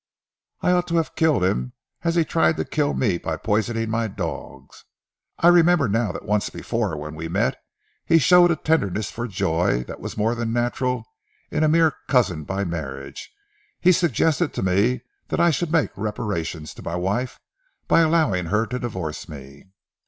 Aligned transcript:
I 0.61 0.71
ought 0.71 0.87
to 0.87 0.95
have 0.95 1.13
killed 1.13 1.43
him 1.43 1.73
as 2.01 2.15
he 2.15 2.25
tried 2.25 2.57
to 2.57 2.65
kill 2.65 2.95
me 2.95 3.19
by 3.19 3.37
poisoning 3.37 3.91
my 3.91 4.07
dogs. 4.07 4.83
I 5.37 5.49
remember 5.49 5.87
now 5.87 6.11
that 6.11 6.25
once 6.25 6.49
before 6.49 6.97
when 6.97 7.13
we 7.13 7.27
met, 7.27 7.57
he 8.03 8.17
showed 8.17 8.49
a 8.49 8.55
tenderness 8.55 9.11
for 9.11 9.27
Joy 9.27 9.83
that 9.83 9.99
was 9.99 10.17
more 10.17 10.33
than 10.33 10.51
natural 10.51 11.03
in 11.51 11.63
a 11.63 11.69
mere 11.69 11.93
cousin 12.07 12.45
by 12.45 12.63
marriage. 12.63 13.31
He 13.79 13.91
suggested 13.91 14.55
to 14.55 14.63
me 14.63 15.01
that 15.27 15.39
I 15.39 15.51
should 15.51 15.71
make 15.71 15.91
reparations 15.95 16.73
to 16.73 16.81
my 16.81 16.95
wife 16.95 17.39
by 17.87 18.01
allowing 18.01 18.47
her 18.47 18.65
to 18.65 18.79
divorce 18.79 19.29
me!" 19.29 19.65